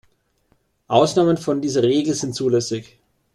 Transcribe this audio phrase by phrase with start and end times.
[0.87, 2.97] Ausnahmen von dieser Regel sind zulässig.